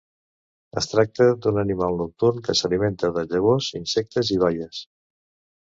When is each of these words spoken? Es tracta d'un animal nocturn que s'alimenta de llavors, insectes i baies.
Es 0.79 0.87
tracta 0.93 1.27
d'un 1.45 1.59
animal 1.63 1.99
nocturn 2.01 2.41
que 2.47 2.57
s'alimenta 2.63 3.13
de 3.19 3.27
llavors, 3.35 3.71
insectes 3.81 4.37
i 4.39 4.43
baies. 4.47 4.85